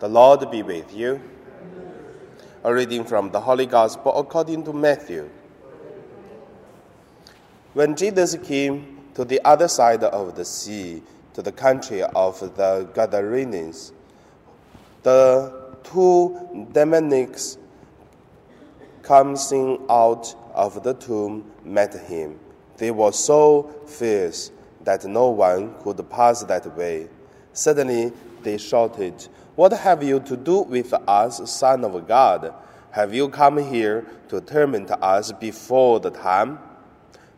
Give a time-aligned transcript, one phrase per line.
[0.00, 1.20] The Lord be with you.
[2.64, 5.30] A reading from the Holy Gospel according to Matthew.
[7.74, 11.02] When Jesus came to the other side of the sea,
[11.34, 13.92] to the country of the Gadarenes,
[15.04, 17.58] the two demonics
[19.02, 22.40] coming out of the tomb met him.
[22.78, 24.50] They were so fierce
[24.82, 27.08] that no one could pass that way.
[27.52, 32.52] Suddenly they shouted, What have you to do with us, Son of God?
[32.90, 36.58] Have you come here to torment us before the time?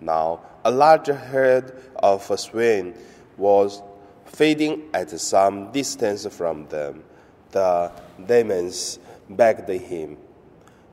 [0.00, 2.94] Now, a large herd of swine
[3.36, 3.82] was
[4.24, 7.02] feeding at some distance from them.
[7.50, 7.92] The
[8.26, 10.16] demons begged him,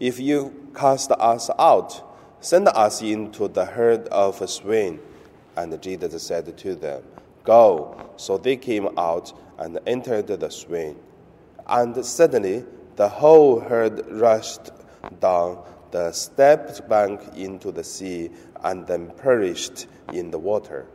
[0.00, 2.02] If you cast us out,
[2.40, 5.00] send us into the herd of swine.
[5.56, 7.02] And Jesus said to them,
[7.44, 8.10] Go.
[8.16, 9.32] So they came out
[9.62, 10.96] and entered the swine.
[11.66, 12.64] And suddenly
[12.96, 14.70] the whole herd rushed
[15.20, 18.30] down the steep bank into the sea
[18.64, 20.86] and then perished in the water.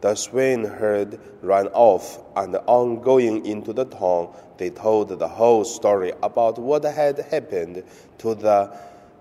[0.00, 5.64] The swine herd ran off, and on going into the town, they told the whole
[5.64, 7.82] story about what had happened
[8.18, 8.76] to the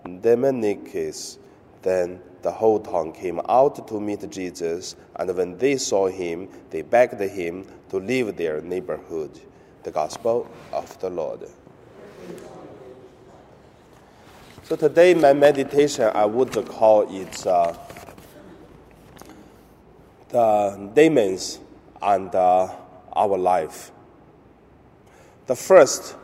[0.05, 1.37] demonics.
[1.81, 6.81] Then the whole town came out to meet Jesus, and when they saw him, they
[6.81, 9.39] begged him to leave their neighborhood.
[9.83, 11.49] The Gospel of the Lord.
[14.63, 17.73] So today, my meditation, I would call it uh,
[20.29, 21.59] the demons
[22.01, 22.73] and uh,
[23.13, 23.91] our life.
[25.47, 26.15] The first,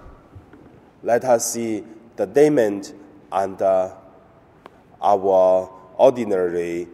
[1.02, 1.84] let us see
[2.16, 2.84] the demon
[3.32, 3.94] and uh,
[5.02, 6.88] our ordinary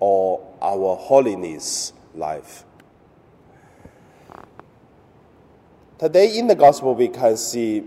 [0.00, 2.64] or our holiness life.
[5.98, 7.84] Today in the gospel, we can see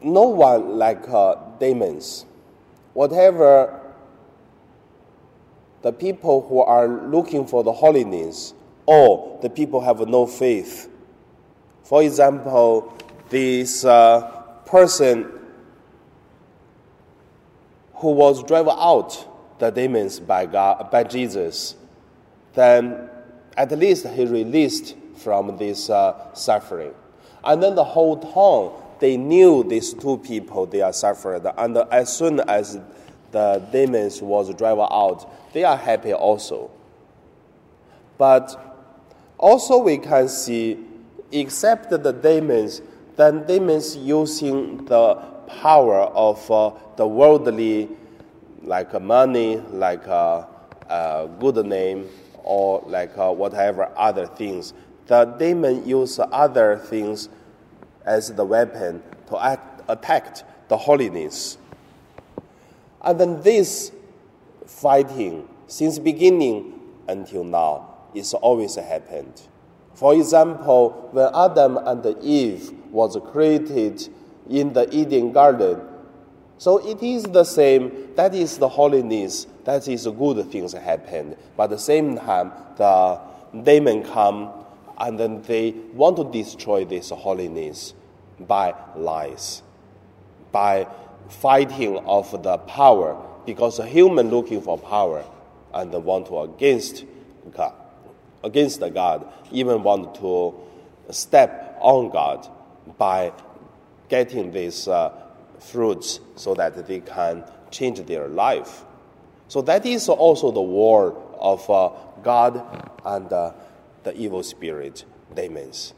[0.00, 2.24] no one like uh, demons.
[2.94, 3.80] Whatever
[5.82, 8.52] the people who are looking for the holiness,
[8.86, 10.90] or the people have no faith.
[11.84, 12.92] For example,
[13.28, 14.22] this uh,
[14.66, 15.37] person
[17.98, 19.26] who was driven out
[19.58, 21.74] the demons by God, by Jesus,
[22.54, 23.08] then
[23.56, 26.94] at least he released from this uh, suffering.
[27.44, 31.44] And then the whole town, they knew these two people, they are suffering.
[31.56, 32.78] And as soon as
[33.32, 36.70] the demons was driven out, they are happy also.
[38.16, 38.86] But
[39.38, 40.78] also we can see,
[41.32, 42.80] except the demons,
[43.16, 47.88] then demons using the power of uh, the worldly,
[48.62, 50.46] like money, like a,
[50.88, 52.08] a good name,
[52.44, 54.74] or like uh, whatever other things.
[55.06, 57.28] The demon use other things
[58.04, 61.58] as the weapon to act, attack the holiness.
[63.02, 63.92] And then this
[64.66, 69.42] fighting, since beginning until now, is always happened.
[69.94, 74.08] For example, when Adam and Eve was created
[74.48, 75.80] in the Eden garden,
[76.58, 78.14] so it is the same.
[78.16, 79.46] That is the holiness.
[79.64, 81.36] That is good things happen.
[81.56, 83.20] But at the same time, the
[83.62, 84.50] demon come
[84.98, 87.94] and then they want to destroy this holiness
[88.40, 89.62] by lies,
[90.50, 90.88] by
[91.28, 95.24] fighting of the power, because a human looking for power
[95.72, 97.04] and want to against
[97.52, 97.74] God,
[98.42, 100.54] against God, even want to
[101.10, 102.48] step on God
[102.98, 103.32] by
[104.08, 105.12] getting these uh,
[105.58, 108.84] fruits so that they can change their life.
[109.48, 111.90] So that is also the war of uh,
[112.22, 112.62] God
[113.04, 113.52] and uh,
[114.04, 115.04] the evil spirit,
[115.34, 115.94] demons.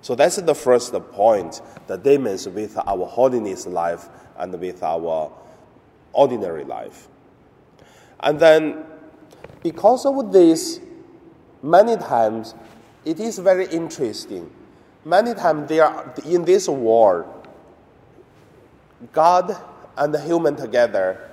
[0.00, 5.30] So that's the first point the demons with our holiness life and with our
[6.12, 7.08] ordinary life.
[8.20, 8.84] And then,
[9.62, 10.80] because of this,
[11.62, 12.54] many times
[13.04, 14.50] it is very interesting.
[15.04, 17.26] Many times they are in this war,
[19.12, 19.56] God
[19.96, 21.30] and the human together,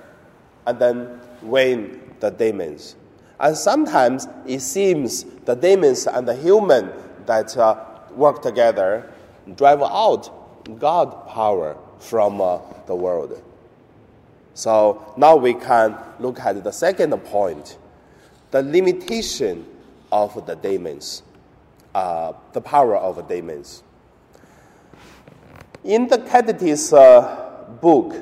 [0.66, 2.96] and then win the demons.
[3.38, 6.90] And sometimes it seems the demons and the human
[7.26, 7.84] that uh,
[8.14, 9.10] work together
[9.56, 13.42] drive out God power from uh, the world.
[14.54, 17.78] So now we can look at the second point
[18.50, 19.64] the limitation
[20.10, 21.22] of the demons,
[21.94, 23.84] uh, the power of demons.
[25.84, 27.39] In the Catechism uh,
[27.80, 28.16] book,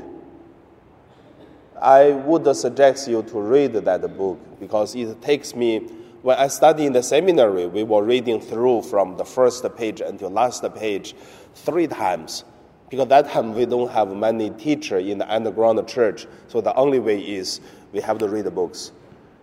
[1.80, 5.88] I would suggest you to read that book because it takes me
[6.22, 10.30] When I studied in the seminary, we were reading through from the first page until
[10.30, 11.14] last page
[11.54, 12.44] three times.
[12.90, 16.98] Because that time we don't have many teachers in the underground church, so the only
[16.98, 17.60] way is
[17.92, 18.90] we have to read the books.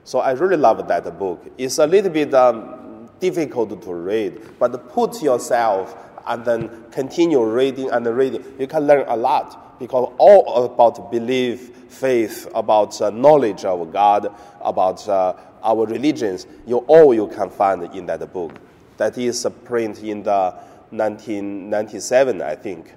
[0.04, 1.50] So I really love that book.
[1.58, 5.96] It's a little bit um, difficult to read, but put yourself
[6.28, 8.44] and then continue reading and reading.
[8.60, 14.33] You can learn a lot because all about belief, faith, about uh, knowledge of God,
[14.62, 15.33] about uh,
[15.63, 18.54] our religions, you all you can find in that book.
[18.98, 20.56] That is a print in the
[20.92, 22.94] 1997, I think.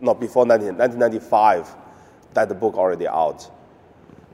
[0.00, 1.74] No, before 19, 1995,
[2.34, 3.50] that book already out.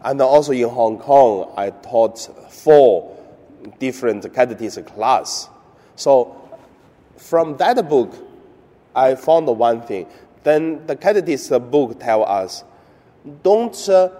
[0.03, 2.19] And also in Hong Kong, I taught
[2.53, 3.17] four
[3.79, 5.49] different catechism class.
[5.97, 6.59] So
[7.17, 8.15] from that book,
[8.95, 10.07] I found one thing.
[10.45, 12.63] Then the catechism book tell us,
[13.43, 14.11] don't uh,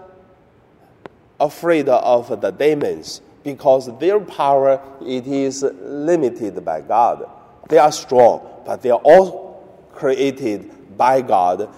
[1.39, 7.29] afraid of the demons because their power it is limited by God.
[7.69, 9.63] They are strong, but they are all
[9.93, 11.69] created by God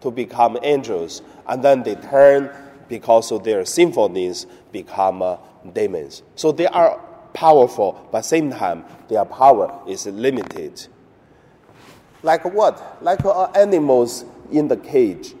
[0.00, 2.50] to become angels, and then they turn
[2.88, 5.36] because of their sinfulness become uh,
[5.72, 6.22] demons.
[6.36, 7.00] So they are
[7.32, 10.86] powerful, but same time their power is limited.
[12.22, 13.02] Like what?
[13.02, 15.34] Like uh, animals in the cage.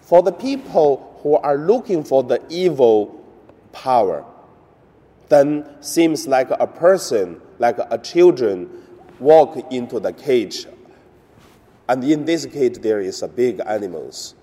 [0.00, 3.24] For the people who are looking for the evil
[3.72, 4.24] power,
[5.28, 8.68] then seems like a person, like a children,
[9.18, 10.66] walk into the cage.
[11.88, 14.34] And in this cage, there is a big animals.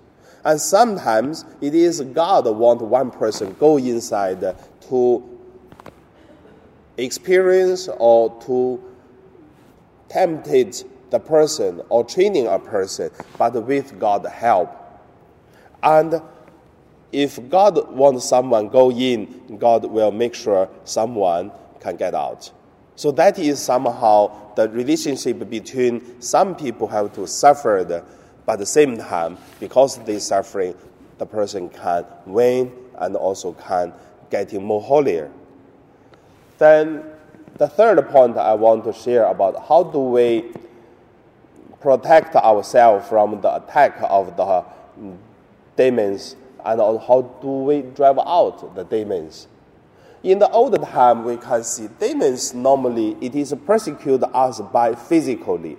[0.44, 4.56] And sometimes it is God want one person go inside
[4.88, 5.38] to
[6.96, 8.82] experience or to
[10.12, 14.70] tempt the person or training a person, but with God's help.
[15.82, 16.20] And
[17.12, 22.50] if God wants someone go in, God will make sure someone can get out.
[22.96, 27.84] So that is somehow the relationship between some people have to suffer,
[28.44, 30.74] but at the same time, because they suffering,
[31.18, 33.92] the person can win and also can
[34.30, 35.30] getting more holier.
[36.58, 37.04] Then
[37.56, 40.52] the third point I want to share about how do we
[41.80, 44.64] protect ourselves from the attack of the
[45.76, 49.48] demons and how do we drive out the demons.
[50.22, 55.76] In the old time, we can see demons normally it is persecute us by physically.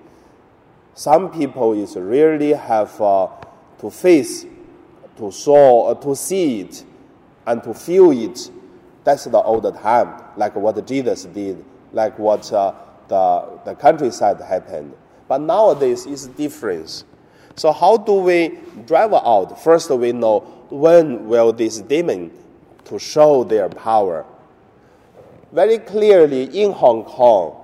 [0.93, 3.27] Some people is really have uh,
[3.79, 4.45] to face,
[5.17, 6.83] to saw, uh, to see it,
[7.47, 8.51] and to feel it.
[9.03, 12.73] That's the old time, like what Jesus did, like what uh,
[13.07, 14.93] the the countryside happened.
[15.27, 17.03] But nowadays it's different.
[17.55, 19.61] So how do we drive out?
[19.63, 20.39] First, we know
[20.69, 22.31] when will this demon
[22.85, 24.25] to show their power.
[25.51, 27.55] Very clearly in Hong Kong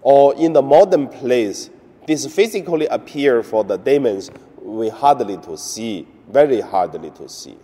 [0.00, 1.70] or in the modern place,
[2.06, 4.30] this physically appear for the demons
[4.60, 7.56] we hardly to see, very hardly to see.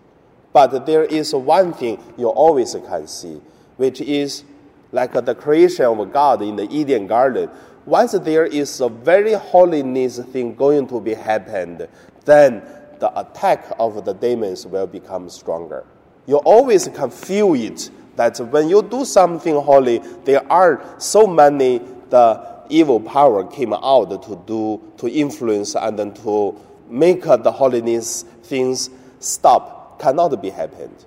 [0.53, 3.41] But there is one thing you always can see,
[3.77, 4.45] which is
[4.93, 7.51] like the creation of God in the Eden garden
[7.89, 11.89] once there is a very holiness thing going to be happened,
[12.27, 12.63] then
[13.01, 15.85] the attack of the demons will become stronger.
[16.27, 21.79] You always can feel it that when you do something holy, there are so many
[22.11, 28.25] the evil power came out to do to influence and then to make the holiness
[28.43, 31.05] things stop cannot be happened.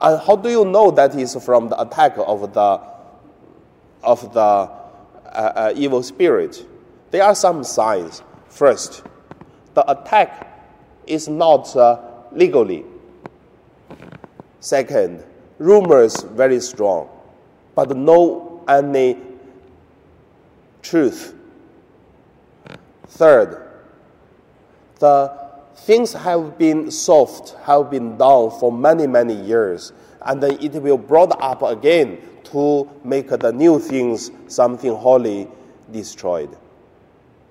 [0.00, 2.80] And how do you know that is from the attack of the
[4.02, 4.70] of the uh,
[5.26, 6.66] uh, evil spirit,
[7.10, 8.22] there are some signs.
[8.48, 9.02] First,
[9.74, 10.64] the attack
[11.06, 12.00] is not uh,
[12.32, 12.84] legally.
[14.60, 15.22] Second,
[15.58, 17.08] rumors very strong,
[17.74, 19.18] but no any
[20.82, 21.34] truth.
[23.08, 23.68] Third,
[24.98, 25.47] the
[25.84, 29.92] things have been solved, have been done for many, many years,
[30.22, 35.48] and then it will brought up again to make the new things, something holy,
[35.90, 36.56] destroyed.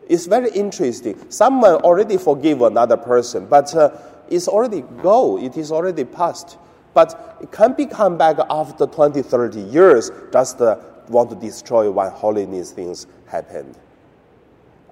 [0.08, 1.30] It's very interesting.
[1.30, 3.92] Someone already forgive another person, but uh,
[4.30, 5.38] it's already go.
[5.38, 6.58] It is already past.
[6.94, 10.78] But it can be come back after 20, 30 years, just uh,
[11.10, 13.78] want to destroy when holiness things happened.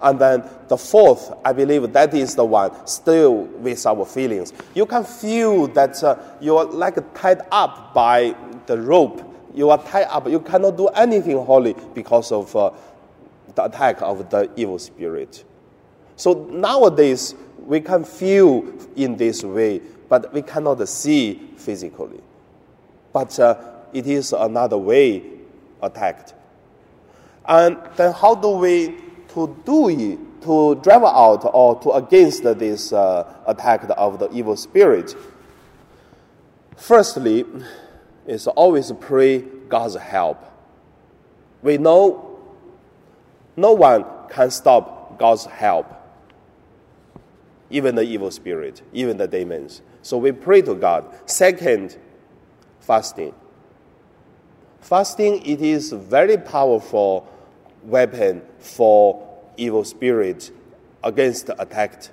[0.01, 4.53] And then the fourth, I believe that is the one still with our feelings.
[4.73, 8.35] You can feel that uh, you're like tied up by
[8.65, 10.27] the rope you are tied up.
[10.27, 12.71] You cannot do anything holy because of uh,
[13.55, 15.45] the attack of the evil spirit.
[16.17, 17.35] So nowadays,
[17.65, 18.65] we can feel
[18.97, 22.21] in this way, but we cannot see physically.
[23.15, 23.55] but uh,
[23.93, 25.23] it is another way
[25.81, 26.33] attacked.
[27.45, 28.89] And then how do we
[29.35, 35.15] to do to drive out or to against this uh, attack of the evil spirit?
[36.75, 37.45] Firstly,
[38.25, 40.43] is always pray God's help.
[41.61, 42.39] We know
[43.55, 45.87] no one can stop God's help,
[47.69, 49.81] even the evil spirit, even the demons.
[50.01, 51.05] So we pray to God.
[51.25, 51.97] Second,
[52.79, 53.33] fasting.
[54.81, 57.27] Fasting it is very powerful
[57.85, 59.27] weapon for
[59.57, 60.51] evil spirits
[61.03, 62.07] against attack.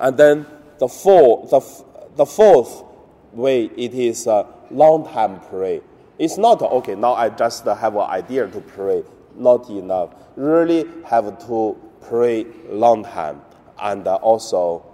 [0.00, 0.46] And then
[0.78, 1.84] the fourth, the,
[2.16, 2.84] the fourth
[3.32, 5.82] way it is a long time pray.
[6.18, 6.94] It's not okay.
[6.94, 9.04] Now I just have an idea to pray.
[9.36, 10.14] Not enough.
[10.36, 13.42] Really have to pray long time
[13.80, 14.84] and also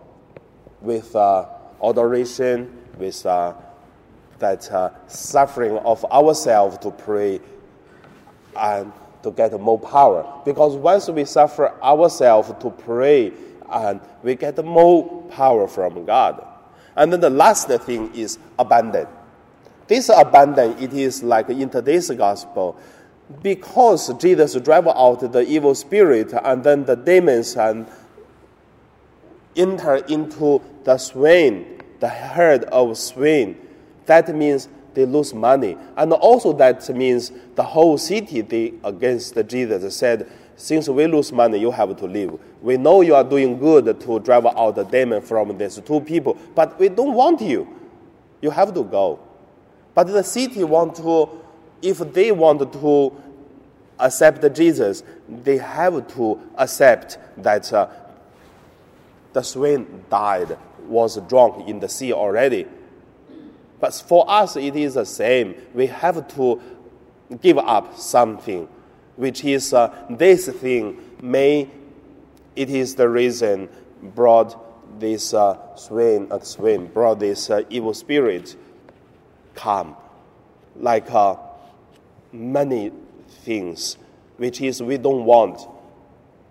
[0.81, 1.47] with uh,
[1.83, 3.55] adoration, with uh,
[4.39, 7.41] that uh, suffering of ourselves to pray
[8.57, 8.93] and
[9.25, 10.41] to get more power.
[10.45, 13.33] Because once we suffer ourselves to pray,
[13.71, 16.47] and we get more power from God.
[16.97, 19.09] And then the last thing is abandon.
[19.89, 22.77] This abandon, it is like in today's gospel,
[23.43, 27.87] because Jesus drive out the evil spirit and then the demons and
[29.57, 33.57] enter into the swine, the herd of swine.
[34.07, 35.77] That means they lose money.
[35.97, 41.59] And also that means the whole city they against Jesus said, since we lose money,
[41.59, 42.33] you have to leave.
[42.63, 46.39] We know you are doing good to drive out the demon from these two people,
[46.55, 47.69] but we don't want you.
[48.41, 49.19] You have to go.
[49.95, 51.29] But the city want to,
[51.83, 53.13] if they want to
[53.99, 57.89] accept Jesus, they have to accept that uh,
[59.33, 62.67] the swine died, was drunk in the sea already.
[63.81, 65.55] But for us, it is the same.
[65.75, 66.61] We have to
[67.41, 68.69] give up something,
[69.17, 71.69] which is uh, this thing may,
[72.57, 73.69] it is the reason
[74.03, 78.57] brought this uh, swine, uh, swine, brought this uh, evil spirit
[79.55, 79.97] come,
[80.77, 81.37] like uh,
[82.33, 82.93] many
[83.29, 83.97] things,
[84.37, 85.67] which is we don't want,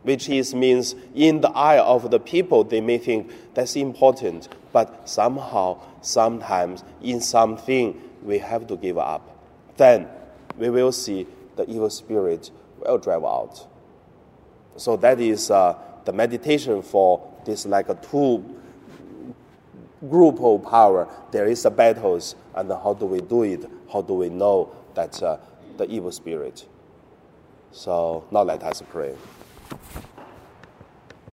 [0.03, 5.07] which is means in the eye of the people they may think that's important, but
[5.07, 9.29] somehow, sometimes in something we have to give up.
[9.77, 10.07] Then
[10.57, 13.65] we will see the evil spirit will drive out.
[14.75, 18.43] So that is uh, the meditation for this like a two
[20.09, 21.07] group of power.
[21.31, 23.69] There is a battles, and how do we do it?
[23.91, 25.37] How do we know that uh,
[25.77, 26.65] the evil spirit?
[27.71, 29.15] So now let us pray.